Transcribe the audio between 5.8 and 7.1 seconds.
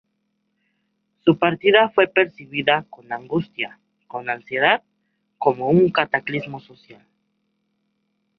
"cataclismo social".